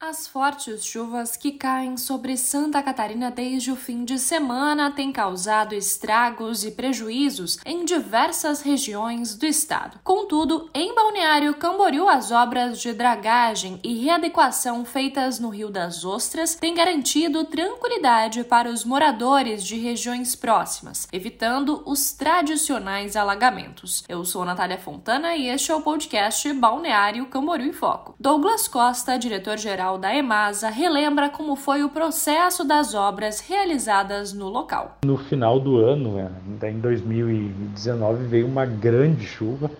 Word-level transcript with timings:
As 0.00 0.28
fortes 0.28 0.86
chuvas 0.86 1.36
que 1.36 1.50
caem 1.50 1.96
sobre 1.96 2.36
Santa 2.36 2.80
Catarina 2.80 3.32
desde 3.32 3.72
o 3.72 3.76
fim 3.76 4.04
de 4.04 4.16
semana 4.16 4.92
têm 4.92 5.10
causado 5.10 5.74
estragos 5.74 6.64
e 6.64 6.70
prejuízos 6.70 7.58
em 7.66 7.84
diversas 7.84 8.62
regiões 8.62 9.34
do 9.34 9.44
estado. 9.44 9.98
Contudo, 10.04 10.70
em 10.72 10.94
Balneário 10.94 11.52
Camboriú, 11.54 12.08
as 12.08 12.30
obras 12.30 12.80
de 12.80 12.92
dragagem 12.92 13.80
e 13.82 13.98
readequação 14.04 14.84
feitas 14.84 15.40
no 15.40 15.48
Rio 15.48 15.68
das 15.68 16.04
Ostras 16.04 16.54
têm 16.54 16.76
garantido 16.76 17.42
tranquilidade 17.46 18.44
para 18.44 18.70
os 18.70 18.84
moradores 18.84 19.64
de 19.64 19.74
regiões 19.80 20.36
próximas, 20.36 21.08
evitando 21.12 21.82
os 21.84 22.12
tradicionais 22.12 23.16
alagamentos. 23.16 24.04
Eu 24.08 24.24
sou 24.24 24.44
Natália 24.44 24.78
Fontana 24.78 25.34
e 25.34 25.48
este 25.48 25.72
é 25.72 25.74
o 25.74 25.82
podcast 25.82 26.52
Balneário 26.52 27.26
Camboriú 27.26 27.66
em 27.66 27.72
Foco. 27.72 28.14
Douglas 28.20 28.68
Costa, 28.68 29.18
diretor-geral 29.18 29.87
Da 29.96 30.14
EMASA 30.14 30.68
relembra 30.68 31.30
como 31.30 31.56
foi 31.56 31.82
o 31.82 31.88
processo 31.88 32.64
das 32.64 32.94
obras 32.94 33.40
realizadas 33.40 34.32
no 34.32 34.48
local. 34.48 34.98
No 35.04 35.16
final 35.16 35.58
do 35.58 35.78
ano, 35.78 36.14
né, 36.14 36.68
em 36.68 36.80
2019, 36.80 38.24
veio 38.26 38.46
uma 38.46 38.66
grande 38.66 39.24
chuva 39.24 39.70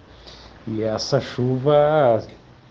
e 0.66 0.82
essa 0.82 1.20
chuva 1.20 2.22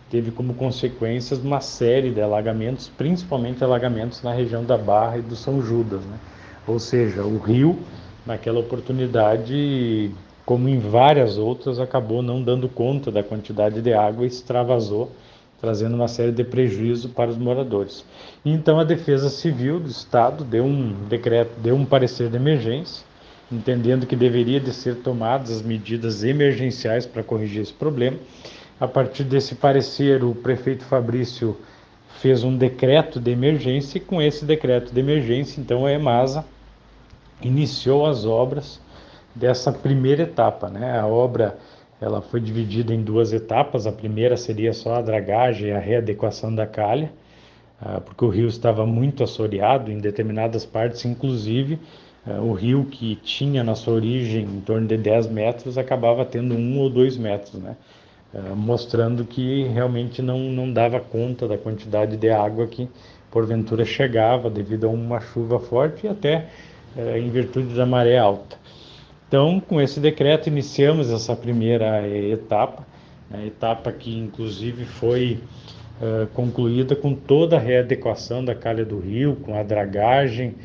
teve 0.09 0.31
como 0.31 0.53
consequências 0.53 1.39
uma 1.39 1.59
série 1.59 2.11
de 2.11 2.21
alagamentos, 2.21 2.89
principalmente 2.97 3.63
alagamentos 3.63 4.23
na 4.23 4.31
região 4.31 4.63
da 4.63 4.77
Barra 4.77 5.17
e 5.17 5.21
do 5.21 5.35
São 5.35 5.61
Judas. 5.61 6.01
Né? 6.05 6.17
Ou 6.65 6.79
seja, 6.79 7.23
o 7.23 7.37
rio, 7.37 7.77
naquela 8.25 8.59
oportunidade, 8.59 10.11
como 10.45 10.69
em 10.69 10.79
várias 10.79 11.37
outras, 11.37 11.79
acabou 11.79 12.21
não 12.21 12.41
dando 12.41 12.69
conta 12.69 13.11
da 13.11 13.21
quantidade 13.21 13.81
de 13.81 13.93
água 13.93 14.23
e 14.23 14.27
extravasou 14.27 15.11
trazendo 15.59 15.95
uma 15.95 16.07
série 16.07 16.31
de 16.31 16.43
prejuízos 16.43 17.11
para 17.11 17.29
os 17.29 17.37
moradores. 17.37 18.05
Então 18.45 18.79
a 18.79 18.83
Defesa 18.83 19.29
Civil 19.29 19.79
do 19.79 19.89
Estado 19.89 20.43
deu 20.43 20.63
um 20.63 21.07
decreto, 21.07 21.59
deu 21.59 21.75
um 21.75 21.85
parecer 21.85 22.29
de 22.29 22.35
emergência, 22.35 23.05
entendendo 23.51 24.05
que 24.05 24.15
deveria 24.15 24.59
de 24.59 24.73
ser 24.73 24.97
tomadas 24.97 25.51
as 25.51 25.61
medidas 25.61 26.23
emergenciais 26.23 27.05
para 27.05 27.23
corrigir 27.23 27.61
esse 27.61 27.73
problema. 27.73 28.17
A 28.79 28.87
partir 28.87 29.23
desse 29.23 29.55
parecer, 29.55 30.23
o 30.23 30.35
prefeito 30.35 30.83
Fabrício 30.83 31.57
fez 32.21 32.43
um 32.43 32.55
decreto 32.55 33.19
de 33.19 33.31
emergência 33.31 33.97
e 33.97 34.01
com 34.01 34.21
esse 34.21 34.45
decreto 34.45 34.93
de 34.93 34.99
emergência, 34.99 35.59
então 35.59 35.85
a 35.85 35.91
EMASA 35.91 36.45
iniciou 37.41 38.05
as 38.05 38.25
obras 38.25 38.79
dessa 39.33 39.71
primeira 39.71 40.23
etapa, 40.23 40.69
né? 40.69 40.99
A 40.99 41.05
obra 41.05 41.57
ela 41.99 42.21
foi 42.21 42.39
dividida 42.39 42.93
em 42.93 43.01
duas 43.01 43.33
etapas. 43.33 43.87
A 43.87 43.91
primeira 43.91 44.37
seria 44.37 44.73
só 44.73 44.95
a 44.95 45.01
dragagem 45.01 45.69
e 45.69 45.71
a 45.71 45.79
readequação 45.79 46.53
da 46.53 46.65
calha, 46.65 47.11
ah, 47.81 47.99
porque 48.01 48.23
o 48.23 48.29
rio 48.29 48.47
estava 48.47 48.85
muito 48.85 49.23
assoreado 49.23 49.91
em 49.91 49.99
determinadas 49.99 50.65
partes, 50.65 51.05
inclusive 51.05 51.79
ah, 52.25 52.41
o 52.41 52.53
rio 52.53 52.85
que 52.85 53.15
tinha 53.17 53.63
na 53.63 53.75
sua 53.75 53.93
origem 53.93 54.43
em 54.45 54.61
torno 54.61 54.87
de 54.87 54.97
10 54.97 55.27
metros 55.27 55.77
acabava 55.77 56.23
tendo 56.25 56.55
um 56.55 56.79
ou 56.79 56.89
dois 56.89 57.17
metros, 57.17 57.55
né? 57.61 57.75
Ah, 58.33 58.55
mostrando 58.55 59.25
que 59.25 59.63
realmente 59.67 60.21
não, 60.21 60.39
não 60.39 60.71
dava 60.71 60.99
conta 60.99 61.47
da 61.47 61.57
quantidade 61.57 62.17
de 62.17 62.29
água 62.29 62.67
que 62.67 62.87
porventura 63.31 63.85
chegava 63.85 64.49
devido 64.49 64.85
a 64.87 64.89
uma 64.89 65.19
chuva 65.19 65.59
forte 65.59 66.05
e 66.05 66.09
até 66.09 66.47
em 67.15 67.29
virtude 67.29 67.75
da 67.75 67.85
maré 67.85 68.17
alta. 68.17 68.57
Então, 69.27 69.59
com 69.59 69.81
esse 69.81 69.99
decreto, 69.99 70.47
iniciamos 70.47 71.11
essa 71.11 71.35
primeira 71.35 72.07
etapa, 72.07 72.87
a 73.29 73.37
né, 73.37 73.47
etapa 73.47 73.91
que 73.91 74.17
inclusive 74.17 74.85
foi 74.85 75.41
uh, 76.01 76.27
concluída 76.27 76.95
com 76.95 77.13
toda 77.13 77.57
a 77.57 77.59
readequação 77.59 78.43
da 78.43 78.55
calha 78.55 78.85
do 78.85 78.99
rio, 78.99 79.35
com 79.43 79.59
a 79.59 79.63
dragagem, 79.63 80.55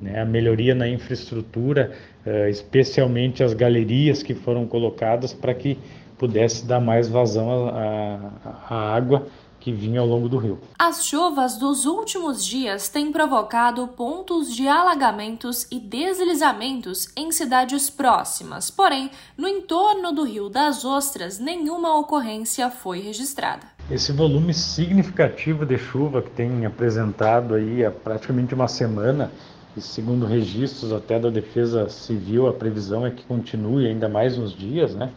né, 0.00 0.20
a 0.20 0.24
melhoria 0.24 0.72
na 0.72 0.88
infraestrutura, 0.88 1.90
uh, 2.24 2.48
especialmente 2.48 3.42
as 3.42 3.54
galerias 3.54 4.22
que 4.22 4.34
foram 4.34 4.68
colocadas 4.68 5.32
para 5.32 5.52
que 5.52 5.76
pudesse 6.16 6.64
dar 6.64 6.80
mais 6.80 7.08
vazão 7.08 7.68
à 7.68 8.94
água 8.94 9.26
que 9.62 9.72
vinha 9.72 10.00
ao 10.00 10.06
longo 10.06 10.28
do 10.28 10.38
rio. 10.38 10.58
As 10.76 11.06
chuvas 11.06 11.56
dos 11.56 11.86
últimos 11.86 12.44
dias 12.44 12.88
têm 12.88 13.12
provocado 13.12 13.86
pontos 13.86 14.52
de 14.52 14.66
alagamentos 14.66 15.68
e 15.70 15.78
deslizamentos 15.78 17.08
em 17.16 17.30
cidades 17.30 17.88
próximas, 17.88 18.72
porém, 18.72 19.08
no 19.38 19.46
entorno 19.46 20.10
do 20.10 20.24
Rio 20.24 20.48
das 20.48 20.84
Ostras, 20.84 21.38
nenhuma 21.38 21.96
ocorrência 21.96 22.70
foi 22.70 22.98
registrada. 22.98 23.62
Esse 23.88 24.10
volume 24.10 24.52
significativo 24.52 25.64
de 25.64 25.78
chuva 25.78 26.22
que 26.22 26.30
tem 26.30 26.66
apresentado 26.66 27.54
aí 27.54 27.84
há 27.84 27.90
praticamente 27.92 28.54
uma 28.54 28.66
semana, 28.66 29.30
e 29.76 29.80
segundo 29.80 30.26
registros 30.26 30.92
até 30.92 31.20
da 31.20 31.30
Defesa 31.30 31.88
Civil, 31.88 32.48
a 32.48 32.52
previsão 32.52 33.06
é 33.06 33.12
que 33.12 33.24
continue 33.24 33.86
ainda 33.86 34.08
mais 34.08 34.36
uns 34.36 34.52
dias, 34.52 34.92
né? 34.92 35.12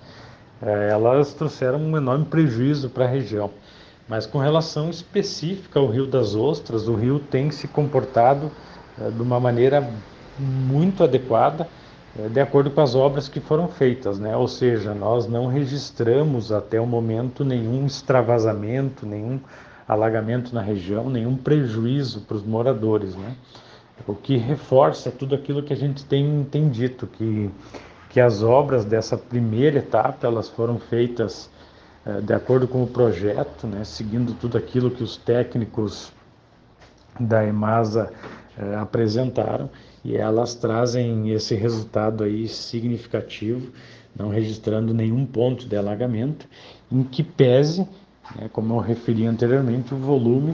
É, 0.62 0.90
elas 0.92 1.34
trouxeram 1.34 1.80
um 1.80 1.98
enorme 1.98 2.26
prejuízo 2.26 2.90
para 2.90 3.06
a 3.06 3.08
região. 3.08 3.50
Mas 4.08 4.28
com 4.28 4.38
relação 4.38 4.90
específica 4.90 5.80
ao 5.80 5.88
Rio 5.88 6.06
das 6.06 6.36
Ostras, 6.36 6.88
o 6.88 6.94
rio 6.96 7.20
tem 7.20 7.50
se 7.50 7.68
comportado 7.68 8.52
eh, 9.00 9.10
de 9.10 9.22
uma 9.22 9.40
maneira 9.40 9.88
muito 10.38 11.04
adequada, 11.04 11.68
eh, 12.18 12.28
de 12.28 12.40
acordo 12.40 12.70
com 12.70 12.82
as 12.82 12.94
obras 12.94 13.28
que 13.28 13.40
foram 13.40 13.68
feitas, 13.68 14.20
né? 14.20 14.38
Ou 14.38 14.48
seja, 14.48 14.94
nós 14.94 15.28
não 15.28 15.48
registramos 15.48 16.52
até 16.52 16.80
o 16.80 16.86
momento 16.86 17.44
nenhum 17.44 17.86
extravasamento, 17.86 19.08
nenhum 19.08 19.40
alagamento 19.88 20.54
na 20.54 20.62
região, 20.62 21.10
nenhum 21.10 21.36
prejuízo 21.36 22.22
para 22.22 22.38
os 22.38 22.44
moradores, 22.44 23.16
né? 23.16 23.36
O 24.06 24.14
que 24.14 24.38
reforça 24.38 25.10
tudo 25.10 25.34
aquilo 25.34 25.64
que 25.64 25.74
a 25.74 25.76
gente 25.76 26.06
tem, 26.06 26.46
tem 26.52 26.70
dito, 26.70 27.08
que, 27.08 27.50
que 28.10 28.20
as 28.20 28.44
obras 28.44 28.86
dessa 28.86 29.18
primeira 29.18 29.80
etapa, 29.80 30.28
elas 30.28 30.48
foram 30.48 30.78
feitas 30.78 31.50
de 32.24 32.34
acordo 32.34 32.68
com 32.68 32.84
o 32.84 32.88
projeto, 32.88 33.66
né, 33.66 33.84
seguindo 33.84 34.34
tudo 34.34 34.58
aquilo 34.58 34.92
que 34.92 35.04
os 35.04 35.18
técnicos 35.18 36.12
da 37.20 37.46
EMASA 37.46 38.12
é, 38.58 38.76
apresentaram 38.76 39.70
e 40.04 40.16
elas 40.16 40.54
trazem 40.54 41.32
esse 41.32 41.56
resultado 41.56 42.24
aí 42.24 42.48
significativo, 42.48 43.72
não 44.16 44.30
registrando 44.30 44.94
nenhum 44.94 45.26
ponto 45.26 45.68
de 45.68 45.76
alagamento, 45.76 46.48
em 46.92 47.04
que 47.04 47.24
pese, 47.24 47.88
né, 48.36 48.50
como 48.54 48.76
eu 48.76 48.80
referi 48.80 49.26
anteriormente, 49.26 49.94
o 49.94 49.98
volume 49.98 50.54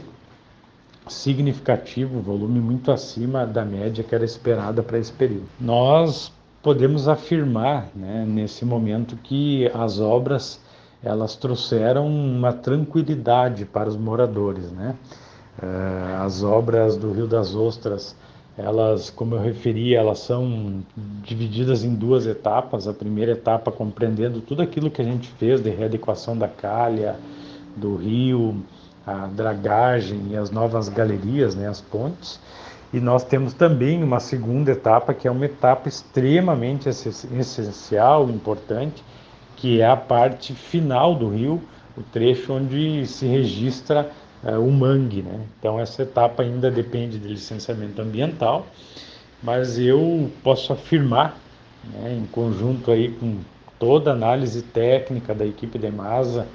significativo, 1.07 2.21
volume 2.21 2.61
muito 2.61 2.91
acima 2.91 3.45
da 3.45 3.65
média 3.65 4.03
que 4.03 4.15
era 4.15 4.23
esperada 4.23 4.81
para 4.81 4.97
esse 4.97 5.11
período. 5.11 5.47
Nós 5.59 6.31
podemos 6.63 7.09
afirmar, 7.09 7.89
né, 7.93 8.23
nesse 8.25 8.63
momento, 8.63 9.17
que 9.17 9.69
as 9.73 9.99
obras 9.99 10.61
elas 11.03 11.35
trouxeram 11.35 12.07
uma 12.07 12.53
tranquilidade 12.53 13.65
para 13.65 13.89
os 13.89 13.97
moradores, 13.97 14.71
né? 14.71 14.95
Eh, 15.61 16.17
as 16.19 16.43
obras 16.43 16.95
do 16.95 17.11
Rio 17.11 17.27
das 17.27 17.55
Ostras, 17.55 18.15
elas, 18.57 19.09
como 19.09 19.35
eu 19.35 19.41
referi, 19.41 19.95
elas 19.95 20.19
são 20.19 20.83
divididas 21.23 21.83
em 21.83 21.95
duas 21.95 22.27
etapas. 22.27 22.87
A 22.87 22.93
primeira 22.93 23.31
etapa 23.31 23.71
compreendendo 23.71 24.41
tudo 24.41 24.61
aquilo 24.61 24.91
que 24.91 25.01
a 25.01 25.05
gente 25.05 25.29
fez 25.39 25.61
de 25.61 25.69
readequação 25.69 26.37
da 26.37 26.47
calha, 26.47 27.15
do 27.75 27.95
rio, 27.95 28.63
a 29.05 29.27
dragagem 29.27 30.27
e 30.31 30.37
as 30.37 30.51
novas 30.51 30.89
galerias, 30.89 31.55
né, 31.55 31.67
as 31.67 31.81
pontes. 31.81 32.39
E 32.93 32.99
nós 32.99 33.23
temos 33.23 33.53
também 33.53 34.03
uma 34.03 34.19
segunda 34.19 34.71
etapa, 34.71 35.13
que 35.13 35.27
é 35.27 35.31
uma 35.31 35.45
etapa 35.45 35.87
extremamente 35.87 36.89
essencial, 36.89 38.29
importante, 38.29 39.01
que 39.61 39.79
é 39.79 39.85
a 39.85 39.95
parte 39.95 40.55
final 40.55 41.13
do 41.13 41.29
rio, 41.29 41.61
o 41.95 42.01
trecho 42.01 42.53
onde 42.53 43.05
se 43.05 43.27
registra 43.27 44.09
uh, 44.43 44.59
o 44.59 44.71
mangue. 44.71 45.21
Né? 45.21 45.39
Então, 45.59 45.79
essa 45.79 46.01
etapa 46.01 46.41
ainda 46.41 46.71
depende 46.71 47.19
de 47.19 47.27
licenciamento 47.27 48.01
ambiental, 48.01 48.65
mas 49.41 49.77
eu 49.77 50.31
posso 50.43 50.73
afirmar, 50.73 51.37
né, 51.93 52.11
em 52.11 52.25
conjunto 52.25 52.89
aí 52.89 53.11
com 53.11 53.37
toda 53.77 54.09
a 54.09 54.13
análise 54.13 54.63
técnica 54.63 55.35
da 55.35 55.45
equipe 55.45 55.77
da 55.77 55.89
EMASA 55.89 56.47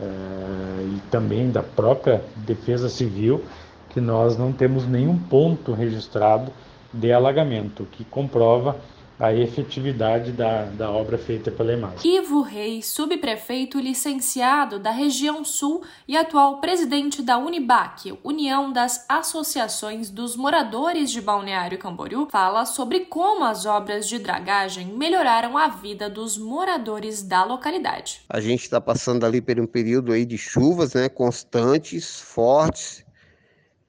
uh, 0.00 0.96
e 0.96 1.00
também 1.10 1.50
da 1.50 1.62
própria 1.62 2.22
Defesa 2.34 2.88
Civil, 2.88 3.44
que 3.90 4.00
nós 4.00 4.38
não 4.38 4.52
temos 4.52 4.88
nenhum 4.88 5.18
ponto 5.18 5.74
registrado 5.74 6.50
de 6.94 7.12
alagamento, 7.12 7.86
que 7.92 8.04
comprova 8.04 8.74
a 9.18 9.34
efetividade 9.34 10.30
da, 10.30 10.64
da 10.66 10.90
obra 10.90 11.18
feita 11.18 11.50
pela 11.50 11.72
EMAS. 11.72 12.04
Ivo 12.04 12.40
Reis, 12.40 12.86
subprefeito 12.86 13.80
licenciado 13.80 14.78
da 14.78 14.92
região 14.92 15.44
sul 15.44 15.82
e 16.06 16.16
atual 16.16 16.60
presidente 16.60 17.20
da 17.20 17.36
Unibac, 17.36 18.16
União 18.22 18.72
das 18.72 19.04
Associações 19.08 20.08
dos 20.08 20.36
Moradores 20.36 21.10
de 21.10 21.20
Balneário 21.20 21.78
Camboriú, 21.78 22.28
fala 22.30 22.64
sobre 22.64 23.00
como 23.00 23.44
as 23.44 23.66
obras 23.66 24.08
de 24.08 24.20
dragagem 24.20 24.86
melhoraram 24.86 25.58
a 25.58 25.66
vida 25.66 26.08
dos 26.08 26.38
moradores 26.38 27.20
da 27.20 27.44
localidade. 27.44 28.20
A 28.28 28.40
gente 28.40 28.62
está 28.62 28.80
passando 28.80 29.26
ali 29.26 29.40
por 29.40 29.58
um 29.58 29.66
período 29.66 30.12
aí 30.12 30.24
de 30.24 30.38
chuvas 30.38 30.94
né, 30.94 31.08
constantes, 31.08 32.20
fortes, 32.20 33.04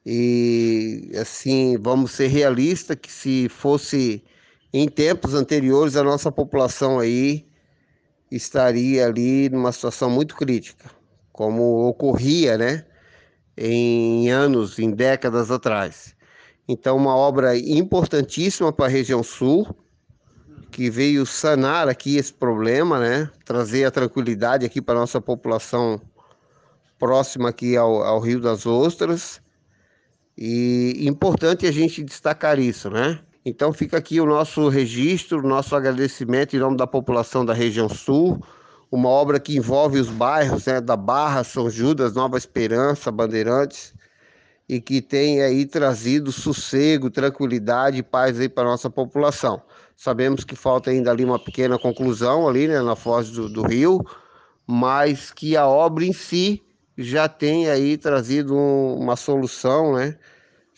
E 0.03 1.11
assim, 1.21 1.77
vamos 1.77 2.11
ser 2.13 2.27
realistas 2.27 2.97
que 2.99 3.11
se 3.11 3.47
fosse 3.47 4.23
em 4.73 4.87
tempos 4.87 5.33
anteriores 5.33 5.95
a 5.95 6.03
nossa 6.03 6.31
população 6.31 6.99
aí 6.99 7.47
estaria 8.31 9.07
ali 9.07 9.49
numa 9.49 9.71
situação 9.71 10.09
muito 10.09 10.35
crítica, 10.35 10.89
como 11.31 11.87
ocorria, 11.87 12.57
né, 12.57 12.85
em 13.57 14.29
anos, 14.29 14.77
em 14.77 14.91
décadas 14.91 15.49
atrás. 15.49 16.15
Então, 16.67 16.95
uma 16.95 17.15
obra 17.15 17.57
importantíssima 17.57 18.71
para 18.71 18.85
a 18.85 18.89
região 18.89 19.23
sul, 19.23 19.67
que 20.71 20.89
veio 20.89 21.25
sanar 21.25 21.89
aqui 21.89 22.17
esse 22.17 22.31
problema, 22.31 22.99
né, 22.99 23.29
trazer 23.43 23.85
a 23.85 23.91
tranquilidade 23.91 24.65
aqui 24.65 24.79
para 24.79 24.95
a 24.95 25.01
nossa 25.01 25.19
população 25.19 25.99
próxima 26.99 27.49
aqui 27.49 27.75
ao, 27.75 28.03
ao 28.03 28.19
Rio 28.19 28.39
das 28.39 28.67
Ostras. 28.67 29.41
E 30.37 31.07
importante 31.07 31.65
a 31.65 31.71
gente 31.71 32.03
destacar 32.03 32.59
isso, 32.59 32.89
né? 32.89 33.19
Então 33.49 33.73
fica 33.73 33.97
aqui 33.97 34.21
o 34.21 34.27
nosso 34.27 34.69
registro, 34.69 35.41
nosso 35.41 35.75
agradecimento 35.75 36.55
em 36.55 36.59
nome 36.59 36.77
da 36.77 36.85
população 36.85 37.43
da 37.43 37.51
região 37.51 37.89
sul, 37.89 38.39
uma 38.91 39.09
obra 39.09 39.39
que 39.39 39.57
envolve 39.57 39.99
os 39.99 40.07
bairros 40.07 40.67
né, 40.67 40.79
da 40.79 40.95
Barra, 40.95 41.43
São 41.43 41.67
Judas, 41.67 42.13
Nova 42.13 42.37
Esperança, 42.37 43.11
Bandeirantes, 43.11 43.95
e 44.67 44.79
que 44.79 45.01
tem 45.01 45.41
aí 45.41 45.65
trazido 45.65 46.31
sossego, 46.31 47.09
tranquilidade 47.09 47.97
e 47.97 48.03
paz 48.03 48.39
aí 48.39 48.47
para 48.47 48.67
a 48.67 48.71
nossa 48.71 48.87
população. 48.87 49.59
Sabemos 49.97 50.43
que 50.43 50.55
falta 50.55 50.91
ainda 50.91 51.09
ali 51.09 51.25
uma 51.25 51.39
pequena 51.39 51.79
conclusão 51.79 52.47
ali 52.47 52.67
né, 52.67 52.79
na 52.83 52.95
foz 52.95 53.31
do, 53.31 53.49
do 53.49 53.63
rio, 53.63 54.05
mas 54.67 55.31
que 55.31 55.57
a 55.57 55.67
obra 55.67 56.05
em 56.05 56.13
si 56.13 56.61
já 56.95 57.27
tem 57.27 57.67
aí 57.67 57.97
trazido 57.97 58.55
um, 58.55 58.93
uma 58.99 59.15
solução, 59.15 59.95
né? 59.95 60.15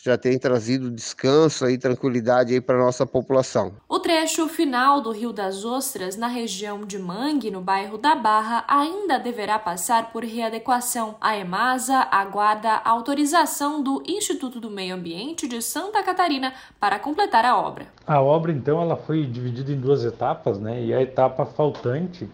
Já 0.04 0.18
tem 0.18 0.38
trazido 0.40 0.90
descanso 0.90 1.70
e 1.70 1.78
tranquilidade 1.78 2.54
aí 2.54 2.60
para 2.60 2.78
nossa 2.78 3.06
população. 3.06 3.74
O 3.88 4.00
trecho 4.00 4.48
final 4.48 5.00
do 5.00 5.12
Rio 5.12 5.32
das 5.32 5.64
Ostras, 5.64 6.18
na 6.18 6.28
região 6.28 6.86
de 6.86 6.98
Mangue, 6.98 7.52
no 7.52 7.62
bairro 7.62 7.98
da 7.98 8.16
Barra, 8.16 8.66
ainda 8.68 9.20
deverá 9.20 9.60
passar 9.60 10.12
por 10.12 10.24
readequação. 10.24 11.16
A 11.22 11.38
EMASA 11.38 12.08
aguarda 12.12 12.70
a 12.70 12.90
autorização 12.90 13.84
do 13.84 14.02
Instituto 14.08 14.60
do 14.60 14.72
Meio 14.72 14.96
Ambiente 14.96 15.48
de 15.48 15.62
Santa 15.62 16.02
Catarina 16.02 16.54
para 16.80 16.98
completar 16.98 17.46
a 17.46 17.56
obra. 17.58 17.88
A 18.08 18.20
obra, 18.20 18.52
então, 18.52 18.82
ela 18.82 18.98
foi 18.98 19.24
dividida 19.26 19.72
em 19.72 19.80
duas 19.80 20.04
etapas, 20.04 20.60
né? 20.60 20.84
E 20.84 20.94
a 20.94 21.02
etapa 21.02 21.46
faltante, 21.46 22.28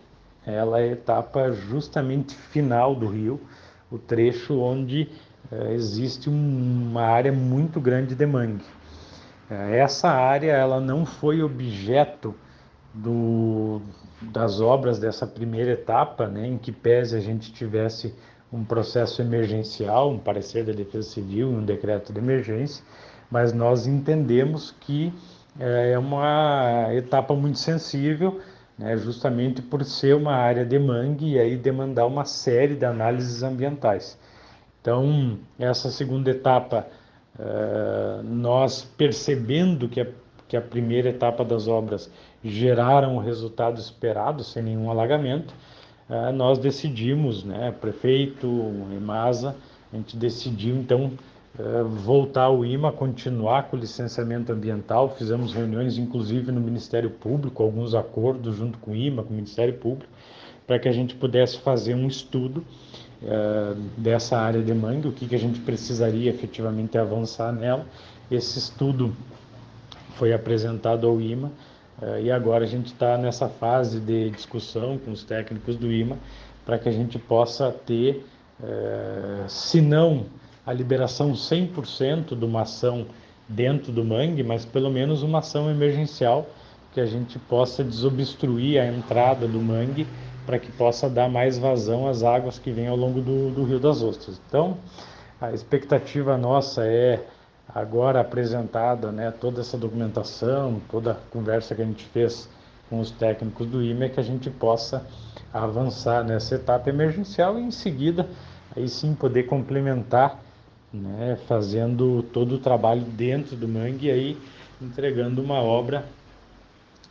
ela 0.45 0.79
é 0.79 0.83
a 0.83 0.93
etapa 0.93 1.51
justamente 1.51 2.33
final 2.33 2.95
do 2.95 3.07
rio, 3.07 3.41
o 3.91 3.97
trecho 3.97 4.57
onde 4.59 5.09
é, 5.51 5.73
existe 5.73 6.29
uma 6.29 7.03
área 7.03 7.31
muito 7.31 7.79
grande 7.79 8.15
de 8.15 8.25
mangue. 8.25 8.65
É, 9.49 9.79
essa 9.79 10.09
área 10.09 10.51
ela 10.51 10.79
não 10.79 11.05
foi 11.05 11.41
objeto 11.41 12.35
do, 12.93 13.81
das 14.21 14.59
obras 14.59 14.99
dessa 14.99 15.25
primeira 15.25 15.71
etapa, 15.71 16.27
né, 16.27 16.47
em 16.47 16.57
que 16.57 16.71
pese 16.71 17.15
a 17.15 17.19
gente 17.19 17.53
tivesse 17.53 18.13
um 18.51 18.63
processo 18.63 19.21
emergencial, 19.21 20.11
um 20.11 20.17
parecer 20.17 20.65
da 20.65 20.73
Defesa 20.73 21.09
Civil 21.09 21.51
e 21.51 21.55
um 21.55 21.63
decreto 21.63 22.11
de 22.11 22.19
emergência, 22.19 22.83
mas 23.29 23.53
nós 23.53 23.87
entendemos 23.87 24.73
que 24.79 25.13
é, 25.59 25.91
é 25.91 25.99
uma 25.99 26.87
etapa 26.93 27.33
muito 27.35 27.59
sensível, 27.59 28.39
né, 28.77 28.97
justamente 28.97 29.61
por 29.61 29.83
ser 29.83 30.15
uma 30.15 30.33
área 30.33 30.65
de 30.65 30.77
mangue 30.77 31.33
e 31.33 31.39
aí 31.39 31.57
demandar 31.57 32.05
uma 32.05 32.25
série 32.25 32.75
de 32.75 32.85
análises 32.85 33.43
ambientais. 33.43 34.17
Então, 34.87 35.37
essa 35.59 35.91
segunda 35.91 36.31
etapa, 36.31 36.87
uh, 37.37 38.23
nós 38.23 38.89
percebendo 38.97 39.89
que 39.89 39.99
a, 39.99 40.07
que 40.47 40.55
a 40.55 40.61
primeira 40.61 41.09
etapa 41.09 41.43
das 41.43 41.67
obras 41.67 42.09
geraram 42.41 43.17
o 43.17 43.19
resultado 43.19 43.81
esperado, 43.81 44.45
sem 44.45 44.63
nenhum 44.63 44.89
alagamento, 44.89 45.53
uh, 46.09 46.31
nós 46.31 46.57
decidimos, 46.57 47.43
né, 47.43 47.75
prefeito, 47.81 48.47
EMASA, 48.95 49.57
a 49.91 49.97
gente 49.97 50.15
decidiu 50.15 50.77
então 50.77 51.11
uh, 51.59 51.83
voltar 51.83 52.43
ao 52.43 52.63
IMA, 52.63 52.89
continuar 52.93 53.63
com 53.63 53.75
o 53.75 53.79
licenciamento 53.81 54.53
ambiental, 54.53 55.13
fizemos 55.17 55.53
reuniões 55.53 55.97
inclusive 55.97 56.49
no 56.49 56.61
Ministério 56.61 57.09
Público, 57.09 57.61
alguns 57.61 57.93
acordos 57.93 58.55
junto 58.55 58.77
com 58.77 58.91
o 58.91 58.95
IMA, 58.95 59.21
com 59.21 59.33
o 59.33 59.35
Ministério 59.35 59.73
Público, 59.73 60.09
para 60.65 60.79
que 60.79 60.87
a 60.87 60.93
gente 60.93 61.13
pudesse 61.13 61.59
fazer 61.59 61.93
um 61.93 62.07
estudo 62.07 62.63
dessa 63.97 64.37
área 64.37 64.61
de 64.61 64.73
mangue, 64.73 65.07
o 65.07 65.11
que, 65.11 65.27
que 65.27 65.35
a 65.35 65.39
gente 65.39 65.59
precisaria 65.61 66.29
efetivamente 66.29 66.97
avançar 66.97 67.51
nela. 67.51 67.85
Esse 68.29 68.59
estudo 68.59 69.15
foi 70.17 70.33
apresentado 70.33 71.07
ao 71.07 71.21
IMA 71.21 71.51
uh, 72.01 72.19
e 72.21 72.31
agora 72.31 72.65
a 72.65 72.67
gente 72.67 72.87
está 72.87 73.17
nessa 73.17 73.47
fase 73.47 73.99
de 73.99 74.29
discussão 74.31 74.97
com 74.97 75.11
os 75.11 75.23
técnicos 75.23 75.75
do 75.77 75.91
IMA 75.91 76.17
para 76.65 76.77
que 76.77 76.89
a 76.89 76.91
gente 76.91 77.17
possa 77.17 77.71
ter, 77.71 78.25
uh, 78.59 79.47
se 79.47 79.79
não 79.79 80.25
a 80.65 80.73
liberação 80.73 81.31
100% 81.31 82.37
de 82.37 82.43
uma 82.43 82.63
ação 82.63 83.05
dentro 83.47 83.91
do 83.91 84.03
mangue, 84.03 84.43
mas 84.43 84.65
pelo 84.65 84.89
menos 84.89 85.23
uma 85.23 85.39
ação 85.39 85.71
emergencial 85.71 86.49
que 86.93 86.99
a 86.99 87.05
gente 87.05 87.39
possa 87.39 87.83
desobstruir 87.83 88.81
a 88.81 88.85
entrada 88.85 89.47
do 89.47 89.59
mangue 89.59 90.05
para 90.47 90.57
que 90.57 90.71
possa 90.71 91.09
dar 91.09 91.29
mais 91.29 91.57
vazão 91.57 92.07
às 92.07 92.23
águas 92.23 92.57
que 92.57 92.71
vêm 92.71 92.87
ao 92.87 92.95
longo 92.95 93.19
do, 93.19 93.51
do 93.51 93.65
Rio 93.65 93.81
das 93.81 94.01
Ostras. 94.01 94.41
Então, 94.47 94.77
a 95.41 95.51
expectativa 95.51 96.37
nossa 96.37 96.87
é 96.87 97.27
agora 97.67 98.21
apresentada 98.21 99.11
né, 99.11 99.29
toda 99.29 99.59
essa 99.59 99.77
documentação, 99.77 100.81
toda 100.89 101.11
a 101.11 101.15
conversa 101.15 101.75
que 101.75 101.81
a 101.81 101.85
gente 101.85 102.05
fez 102.05 102.49
com 102.89 103.01
os 103.01 103.11
técnicos 103.11 103.67
do 103.67 103.83
IME, 103.83 104.09
que 104.09 104.21
a 104.21 104.23
gente 104.23 104.49
possa 104.49 105.05
avançar 105.53 106.23
nessa 106.23 106.55
etapa 106.55 106.89
emergencial 106.89 107.59
e 107.59 107.63
em 107.63 107.71
seguida 107.71 108.29
aí 108.73 108.87
sim 108.87 109.13
poder 109.13 109.43
complementar, 109.43 110.39
né, 110.93 111.37
fazendo 111.45 112.23
todo 112.31 112.55
o 112.55 112.59
trabalho 112.59 113.01
dentro 113.01 113.57
do 113.57 113.67
mangue 113.67 114.07
e 114.07 114.11
aí 114.11 114.37
entregando 114.81 115.41
uma 115.41 115.61
obra 115.61 116.05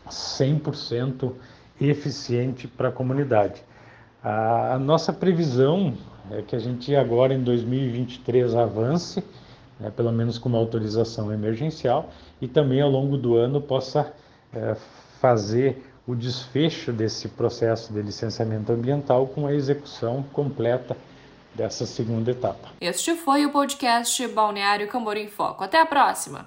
100% 0.08 1.32
eficiente 1.80 2.66
para 2.66 2.88
a 2.88 2.92
comunidade. 2.92 3.62
A 4.22 4.78
nossa 4.78 5.12
previsão 5.12 5.94
é 6.30 6.42
que 6.42 6.56
a 6.56 6.58
gente 6.58 6.94
agora 6.96 7.32
em 7.32 7.42
2023 7.42 8.54
avance, 8.54 9.22
né, 9.78 9.90
pelo 9.94 10.10
menos 10.10 10.38
com 10.38 10.48
uma 10.48 10.58
autorização 10.58 11.32
emergencial, 11.32 12.10
e 12.40 12.48
também 12.48 12.80
ao 12.80 12.90
longo 12.90 13.16
do 13.16 13.36
ano 13.36 13.60
possa 13.60 14.12
é, 14.52 14.76
fazer 15.20 15.82
o 16.06 16.14
desfecho 16.14 16.92
desse 16.92 17.28
processo 17.28 17.92
de 17.92 18.00
licenciamento 18.02 18.72
ambiental 18.72 19.26
com 19.26 19.46
a 19.46 19.54
execução 19.54 20.24
completa 20.32 20.96
dessa 21.54 21.86
segunda 21.86 22.30
etapa. 22.30 22.68
Este 22.80 23.14
foi 23.14 23.46
o 23.46 23.50
podcast 23.50 24.26
Balneário 24.28 24.86
Camboriú 24.88 25.24
em 25.24 25.28
Foco. 25.28 25.64
Até 25.64 25.80
a 25.80 25.86
próxima! 25.86 26.44